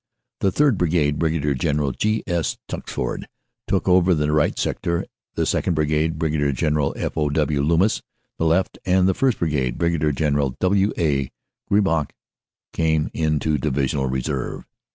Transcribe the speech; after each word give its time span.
The 0.39 0.51
3rd. 0.51 0.77
Brigade, 0.79 1.19
Brig. 1.19 1.59
General 1.59 1.91
G. 1.91 2.23
S. 2.25 2.57
Tuxford, 2.67 3.25
took 3.67 3.87
over 3.87 4.15
the 4.15 4.31
right 4.31 4.57
sector, 4.57 5.05
the 5.35 5.43
2nd. 5.43 5.75
Brigade, 5.75 6.17
Brig. 6.17 6.55
General 6.55 6.91
F. 6.97 7.15
O. 7.17 7.29
W. 7.29 7.61
Loomis, 7.61 8.01
the 8.39 8.45
left, 8.45 8.79
and 8.83 9.07
the 9.07 9.13
1st. 9.13 9.37
Brigade, 9.37 9.77
Brig. 9.77 10.15
General 10.15 10.55
W. 10.59 10.91
A. 10.97 11.29
Griesbach, 11.69 12.13
came 12.73 13.11
into 13.13 13.59
Divisional 13.59 14.07
Reserve. 14.07 14.65